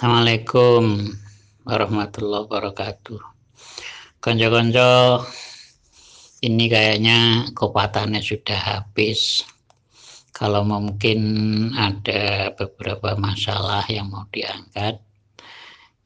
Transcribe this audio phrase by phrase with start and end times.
[0.00, 1.12] Assalamualaikum
[1.68, 3.20] warahmatullahi wabarakatuh.
[4.16, 5.20] Konco-konco
[6.40, 9.44] ini kayaknya kopatannya sudah habis.
[10.32, 11.20] Kalau mungkin
[11.76, 15.04] ada beberapa masalah yang mau diangkat,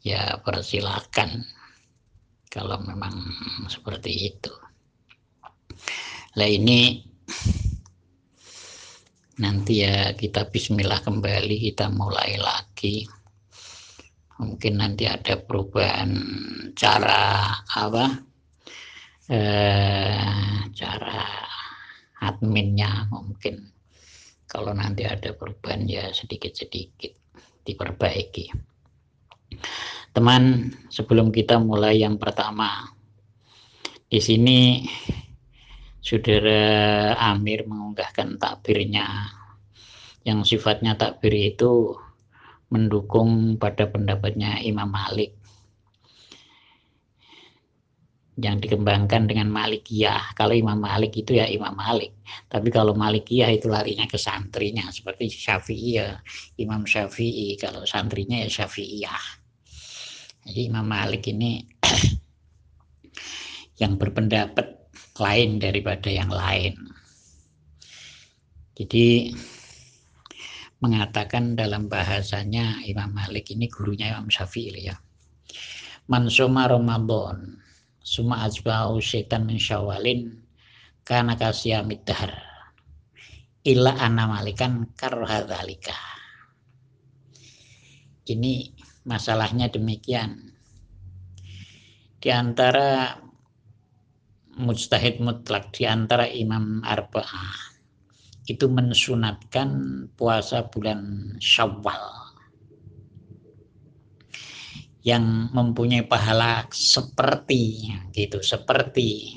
[0.02, 1.46] ya persilahkan.
[2.50, 3.14] Kalau memang
[3.70, 4.50] seperti itu.
[6.34, 6.98] Lah ini
[9.38, 13.22] nanti ya kita bismillah kembali, kita mulai lagi
[14.40, 16.10] mungkin nanti ada perubahan
[16.74, 18.04] cara apa
[19.30, 21.22] eh, cara
[22.24, 23.70] adminnya mungkin.
[24.44, 27.12] Kalau nanti ada perubahan ya sedikit-sedikit
[27.66, 28.46] diperbaiki.
[30.14, 32.86] Teman sebelum kita mulai yang pertama
[34.06, 34.86] di sini
[35.98, 36.62] saudara
[37.18, 39.06] Amir mengunggahkan takbirnya.
[40.24, 41.98] Yang sifatnya takbir itu
[42.74, 45.38] mendukung pada pendapatnya Imam Malik
[48.34, 50.34] yang dikembangkan dengan Malikiyah.
[50.34, 52.18] Kalau Imam Malik itu ya Imam Malik.
[52.50, 56.18] Tapi kalau Malikiyah itu larinya ke santrinya seperti Syafi'i ya
[56.58, 57.54] Imam Syafi'i.
[57.54, 59.24] Kalau santrinya ya Syafi'iyah.
[60.50, 61.62] Jadi Imam Malik ini
[63.82, 64.66] yang berpendapat
[65.14, 66.74] lain daripada yang lain.
[68.74, 69.30] Jadi
[70.84, 75.00] mengatakan dalam bahasanya Imam Malik ini gurunya Imam Syafi'i ya.
[76.12, 77.56] Mansuma Ramadan
[78.04, 80.44] suma azba'u syaitan min syawalin
[81.08, 82.36] kana kasiyamid dahar
[83.64, 84.84] illa anna malikan.
[88.24, 88.52] Ini
[89.08, 90.52] masalahnya demikian.
[92.20, 93.20] Di antara
[94.60, 97.73] mujtahid mutlak di antara imam arba'ah
[98.44, 99.68] itu mensunatkan
[100.16, 102.24] puasa bulan Syawal.
[105.04, 109.36] Yang mempunyai pahala seperti gitu seperti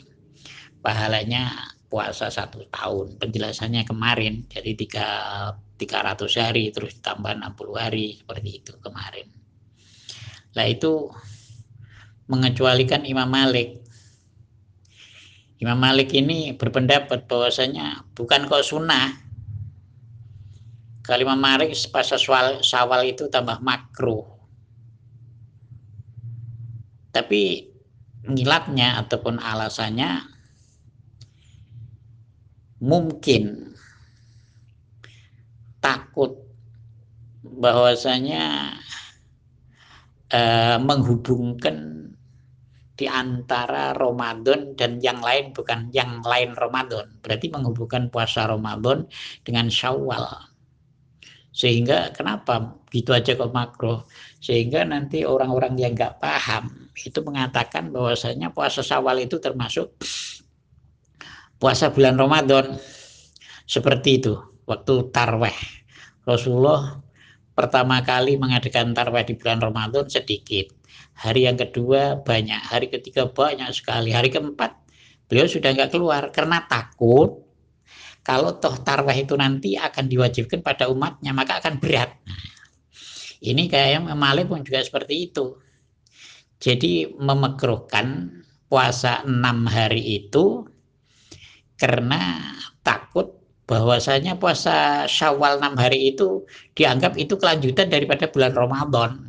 [0.80, 1.52] pahalanya
[1.92, 3.20] puasa satu tahun.
[3.20, 5.08] Penjelasannya kemarin jadi tiga
[5.76, 9.28] 300 hari terus ditambah 60 hari seperti itu kemarin.
[10.56, 11.12] Lah itu
[12.28, 13.87] mengecualikan Imam Malik
[15.58, 19.10] Imam Malik ini berpendapat bahwasanya bukan kok sunnah.
[21.02, 24.28] Kalau Imam Malik pas sawal itu tambah makruh.
[27.10, 27.74] Tapi
[28.28, 30.30] ngilatnya ataupun alasannya
[32.78, 33.74] mungkin
[35.82, 36.38] takut
[37.42, 38.78] bahwasanya
[40.30, 41.78] eh, menghubungkan
[42.98, 47.14] di antara Ramadan dan yang lain bukan yang lain Ramadan.
[47.22, 49.06] Berarti menghubungkan puasa Ramadan
[49.46, 50.26] dengan Syawal.
[51.54, 54.10] Sehingga kenapa gitu aja kok makro?
[54.42, 59.94] Sehingga nanti orang-orang yang nggak paham itu mengatakan bahwasanya puasa Syawal itu termasuk
[61.62, 62.82] puasa bulan Ramadan.
[63.70, 64.34] Seperti itu
[64.66, 65.58] waktu tarweh.
[66.26, 67.00] Rasulullah
[67.58, 70.78] pertama kali mengadakan tarweh di bulan Ramadan sedikit
[71.18, 74.78] hari yang kedua banyak, hari ketiga banyak sekali, hari keempat
[75.26, 77.42] beliau sudah nggak keluar karena takut
[78.22, 82.14] kalau toh tarwah itu nanti akan diwajibkan pada umatnya maka akan berat.
[83.42, 85.58] Ini kayak Malik pun juga seperti itu.
[86.58, 88.34] Jadi memekruhkan
[88.68, 90.66] puasa enam hari itu
[91.80, 92.52] karena
[92.82, 93.07] takut
[93.68, 99.28] bahwasanya puasa Syawal enam hari itu dianggap itu kelanjutan daripada bulan Ramadan.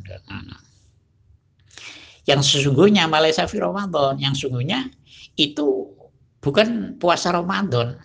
[2.23, 4.87] Yang sesungguhnya Malaysia fi Ramadan, yang sesungguhnya
[5.35, 5.91] itu
[6.39, 7.99] bukan puasa Ramadan.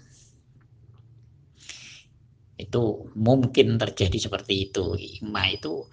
[2.58, 4.98] Itu mungkin terjadi seperti itu.
[5.22, 5.86] Ima itu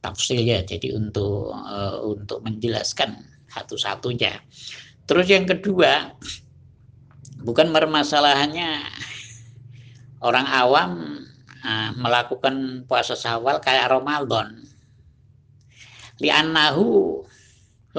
[0.00, 4.40] tafsir ya, jadi untuk uh, untuk menjelaskan satu-satunya.
[5.04, 6.16] Terus yang kedua,
[7.42, 8.70] bukan permasalahannya
[10.22, 10.90] orang awam
[11.66, 14.62] uh, melakukan puasa Syawal kayak Ramadan.
[16.22, 17.20] Li'annahu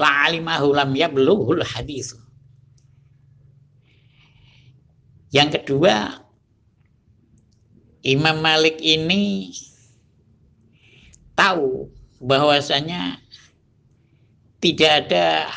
[0.00, 2.16] la alimahu lam yabluhul hadis.
[5.34, 6.24] Yang kedua,
[8.06, 9.50] Imam Malik ini
[11.34, 11.90] tahu
[12.22, 13.18] bahwasanya
[14.62, 15.50] tidak ada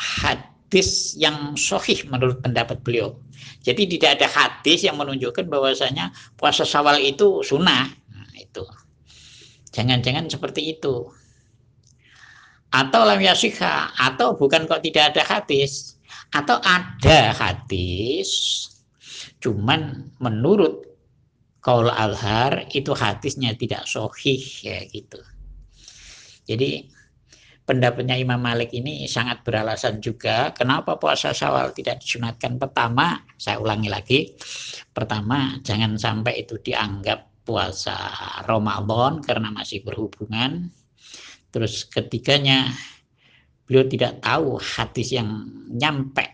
[0.68, 3.16] hadis yang sahih menurut pendapat beliau.
[3.64, 7.88] Jadi tidak ada hadis yang menunjukkan bahwasanya puasa Syawal itu sunnah.
[7.88, 8.68] Nah, itu.
[9.72, 11.08] Jangan-jangan seperti itu
[12.68, 15.96] atau lam yasihha atau bukan kok tidak ada hadis
[16.36, 18.28] atau ada hadis
[19.40, 20.84] cuman menurut
[21.64, 25.16] kaul alhar itu hadisnya tidak sohih ya gitu
[26.44, 26.84] jadi
[27.68, 30.56] pendapatnya Imam Malik ini sangat beralasan juga.
[30.56, 32.56] Kenapa puasa Syawal tidak disunatkan?
[32.56, 34.32] Pertama, saya ulangi lagi.
[34.88, 37.94] Pertama, jangan sampai itu dianggap puasa
[38.48, 40.72] Ramadan karena masih berhubungan.
[41.52, 42.72] Terus ketiganya,
[43.68, 45.28] beliau tidak tahu hadis yang
[45.68, 46.24] nyampe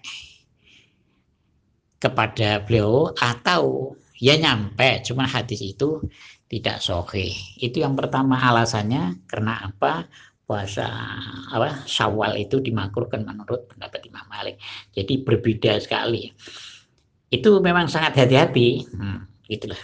[1.99, 3.91] kepada beliau atau
[4.23, 5.99] ya nyampe, cuma hadis itu
[6.47, 7.35] tidak sohe.
[7.59, 10.07] Itu yang pertama alasannya karena apa?
[10.45, 10.85] Puasa
[11.49, 14.61] apa Syawal itu dimakruhkan menurut pendapat Imam Malik.
[14.93, 16.29] Jadi berbeda sekali.
[17.33, 18.85] Itu memang sangat hati-hati.
[18.95, 19.81] Hmm, itulah.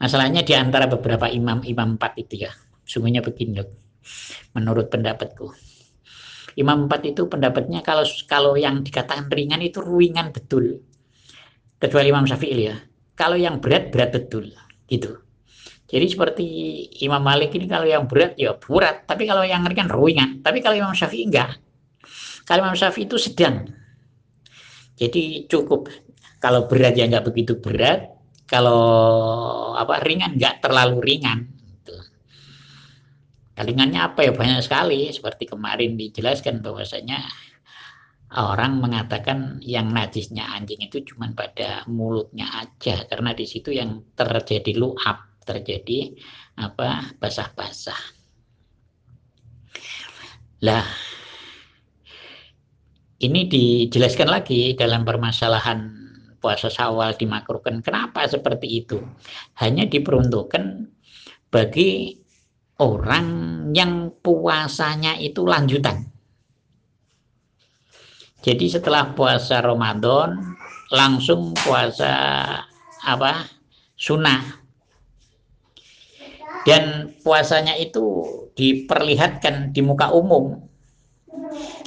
[0.00, 2.52] Masalahnya di antara beberapa imam-imam empat itu ya.
[2.88, 3.60] Sungguhnya begini.
[4.56, 5.52] Menurut pendapatku.
[6.56, 10.82] Imam empat itu pendapatnya kalau kalau yang dikatakan ringan itu ringan betul.
[11.76, 12.76] Kecuali Imam Syafi'i ya.
[13.14, 14.48] Kalau yang berat berat betul
[14.88, 15.20] gitu.
[15.90, 16.46] Jadi seperti
[17.02, 20.38] Imam Malik ini kalau yang berat ya berat, tapi kalau yang ringan ringan.
[20.38, 21.58] Tapi kalau Imam Syafi'i enggak.
[22.46, 23.66] Kalau Imam Syafi'i itu sedang.
[24.94, 25.90] Jadi cukup.
[26.38, 28.06] Kalau berat ya enggak begitu berat,
[28.46, 31.50] kalau apa ringan enggak terlalu ringan.
[31.50, 31.94] Gitu.
[33.58, 35.10] Ringannya apa ya banyak sekali.
[35.10, 37.18] Seperti kemarin dijelaskan bahwasanya
[38.30, 44.78] orang mengatakan yang najisnya anjing itu cuma pada mulutnya aja karena di situ yang terjadi
[44.78, 46.14] luap terjadi
[46.54, 47.98] apa basah-basah.
[50.62, 50.86] Lah
[53.20, 55.92] ini dijelaskan lagi dalam permasalahan
[56.40, 57.84] puasa Syawal dimakruhkan.
[57.84, 58.96] Kenapa seperti itu?
[59.60, 60.88] Hanya diperuntukkan
[61.52, 62.16] bagi
[62.80, 63.28] orang
[63.76, 66.08] yang puasanya itu lanjutan.
[68.40, 70.56] Jadi setelah puasa Ramadan
[70.88, 72.12] langsung puasa
[73.04, 73.44] apa?
[74.00, 74.59] Sunnah
[76.68, 80.60] dan puasanya itu diperlihatkan di muka umum.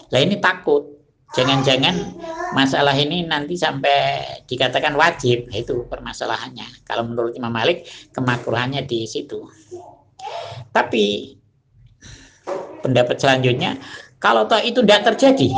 [0.09, 0.97] Lah ini takut,
[1.37, 2.17] jangan-jangan
[2.57, 6.85] masalah ini nanti sampai dikatakan wajib, itu permasalahannya.
[6.85, 9.45] Kalau menurut Imam Malik, kemakruhannya di situ.
[10.73, 11.37] Tapi
[12.81, 13.77] pendapat selanjutnya,
[14.17, 15.53] kalau toh itu tidak terjadi,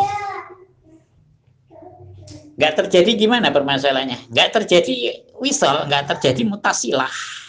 [2.60, 4.28] nggak terjadi gimana permasalahannya?
[4.32, 7.45] Nggak terjadi wisol, nggak terjadi mutasilah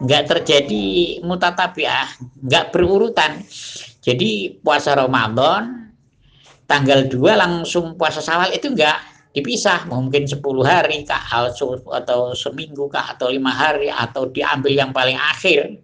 [0.00, 2.08] nggak terjadi mutatabiah,
[2.40, 3.44] nggak berurutan.
[4.00, 5.92] Jadi puasa Ramadan
[6.64, 8.96] tanggal 2 langsung puasa Syawal itu enggak
[9.36, 11.20] dipisah, mungkin 10 hari kah
[11.92, 15.78] atau seminggu kah atau lima hari atau diambil yang paling akhir.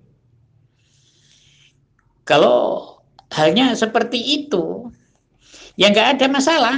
[2.24, 2.98] Kalau
[3.30, 4.88] halnya seperti itu,
[5.76, 6.76] ya enggak ada masalah.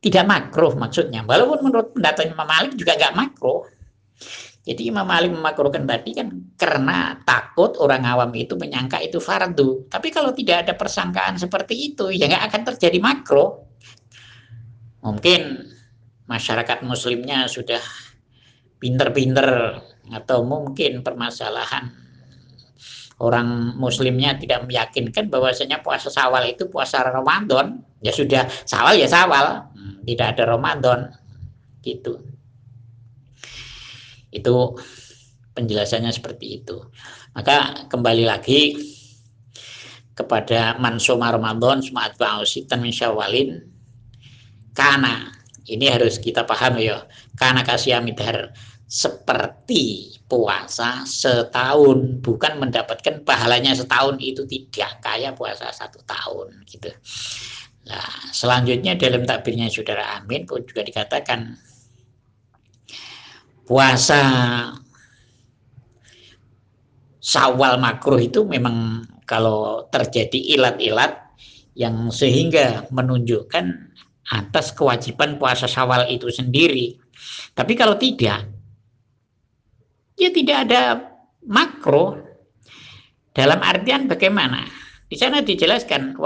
[0.00, 1.24] Tidak makruh maksudnya.
[1.24, 3.64] Walaupun menurut pendapat Imam Malik juga enggak makruh.
[4.60, 6.28] Jadi Imam Malik memakruhkan tadi kan
[6.60, 9.88] karena takut orang awam itu menyangka itu fardu.
[9.88, 13.64] Tapi kalau tidak ada persangkaan seperti itu, ya nggak akan terjadi makro.
[15.00, 15.64] Mungkin
[16.28, 17.80] masyarakat muslimnya sudah
[18.76, 19.80] pinter-pinter
[20.12, 21.90] atau mungkin permasalahan
[23.20, 29.68] orang muslimnya tidak meyakinkan bahwasanya puasa sawal itu puasa Ramadan ya sudah sawal ya sawal
[29.76, 31.12] hmm, tidak ada Ramadan
[31.84, 32.24] gitu
[34.30, 34.78] itu
[35.54, 36.78] penjelasannya seperti itu.
[37.34, 38.78] Maka kembali lagi
[40.14, 43.64] kepada mansoma Ramadan semat ba'usitan min syawalin
[44.74, 45.32] karena
[45.70, 47.06] ini harus kita paham ya.
[47.38, 48.50] Karena kasih amidhar
[48.90, 52.22] seperti puasa setahun.
[52.24, 54.98] Bukan mendapatkan pahalanya setahun itu tidak.
[54.98, 56.90] Kayak puasa satu tahun gitu.
[57.86, 61.58] Nah, selanjutnya dalam takbirnya saudara Amin pun juga dikatakan
[63.70, 64.18] puasa
[67.22, 71.30] sawal makruh itu memang kalau terjadi ilat-ilat
[71.78, 73.94] yang sehingga menunjukkan
[74.34, 76.98] atas kewajiban puasa sawal itu sendiri.
[77.54, 78.50] Tapi kalau tidak,
[80.18, 80.82] ya tidak ada
[81.46, 82.18] makro.
[83.30, 84.66] Dalam artian bagaimana?
[85.06, 86.18] Di sana dijelaskan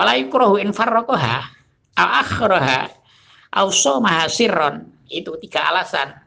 [5.12, 6.23] itu tiga alasan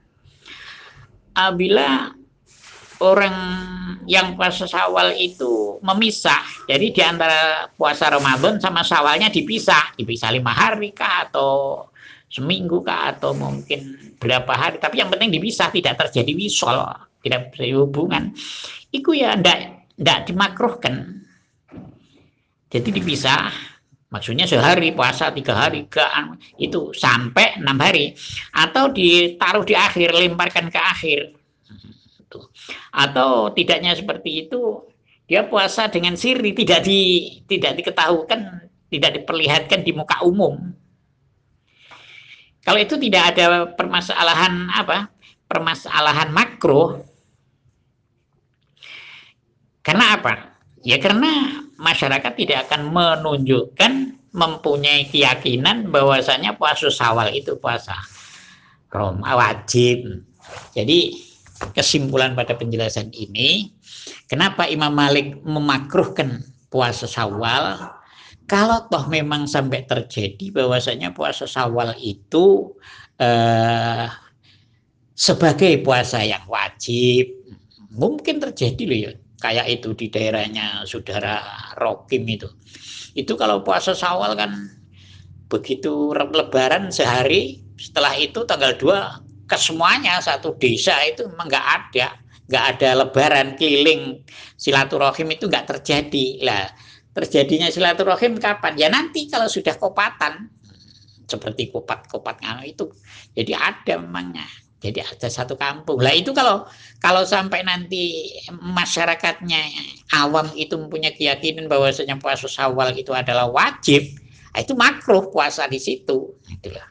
[1.38, 2.18] apabila
[2.98, 3.38] orang
[4.10, 6.42] yang puasa Syawal itu memisah.
[6.66, 11.86] Jadi di antara puasa Ramadan sama Syawalnya dipisah, dipisah lima hari kah atau
[12.26, 14.82] seminggu kah atau mungkin berapa hari.
[14.82, 16.82] Tapi yang penting dipisah, tidak terjadi wisol,
[17.22, 18.34] tidak terjadi hubungan.
[18.90, 21.22] Itu ya ndak ndak dimakruhkan.
[22.68, 23.48] Jadi dipisah,
[24.08, 26.04] maksudnya sehari puasa tiga hari ke
[26.60, 28.16] itu sampai enam hari.
[28.56, 31.20] Atau ditaruh di akhir lemparkan ke akhir.
[32.92, 34.84] Atau tidaknya seperti itu
[35.28, 37.00] dia puasa dengan siri tidak di
[37.48, 40.72] tidak diketahukan tidak diperlihatkan di muka umum.
[42.64, 45.08] Kalau itu tidak ada permasalahan apa
[45.48, 47.08] permasalahan makro
[49.88, 50.34] karena apa?
[50.84, 53.94] Ya karena masyarakat tidak akan menunjukkan
[54.34, 57.96] mempunyai keyakinan bahwasanya puasa sawal itu puasa
[58.94, 60.26] rom wajib
[60.74, 61.14] jadi
[61.74, 63.78] kesimpulan pada penjelasan ini
[64.28, 67.96] Kenapa Imam Malik memakruhkan puasa Syawal?
[68.48, 72.76] Kalau toh memang sampai terjadi bahwasanya puasa Syawal itu
[73.20, 74.08] eh,
[75.16, 77.28] sebagai puasa yang wajib,
[77.92, 79.14] mungkin terjadi loh ya.
[79.38, 81.46] Kayak itu di daerahnya saudara
[81.78, 82.50] Rokim itu.
[83.14, 84.52] Itu kalau puasa Syawal kan
[85.48, 92.08] begitu lebaran sehari, setelah itu tanggal 2 kesemuanya satu desa itu memang nggak ada
[92.48, 94.24] nggak ada lebaran keliling
[94.56, 96.28] silaturahim itu nggak terjadi.
[96.44, 96.66] Lah
[97.12, 98.74] terjadinya silaturahim kapan?
[98.80, 100.50] Ya nanti kalau sudah kopatan
[101.28, 102.88] seperti kopat-kopat itu.
[103.36, 105.98] Jadi ada memangnya jadi ada satu kampung.
[105.98, 106.70] Lah itu kalau
[107.02, 109.58] kalau sampai nanti masyarakatnya
[110.14, 114.06] awam itu mempunyai keyakinan bahwasanya puasa sawal itu adalah wajib
[114.58, 116.34] itu makruh puasa di situ.
[116.50, 116.86] Itulah.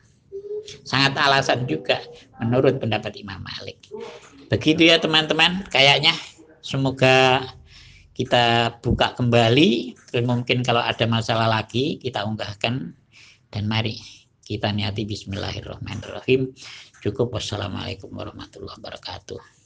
[0.87, 1.99] Sangat alasan juga
[2.43, 3.91] menurut pendapat Imam Malik.
[4.47, 6.15] Begitu ya teman-teman, kayaknya
[6.63, 7.43] semoga
[8.15, 9.99] kita buka kembali.
[10.23, 12.95] Mungkin kalau ada masalah lagi kita unggahkan.
[13.47, 13.99] Dan mari
[14.43, 16.51] kita niati Bismillahirrahmanirrahim.
[17.07, 19.56] Cukup wassalamualaikum warahmatullahi wabarakatuh.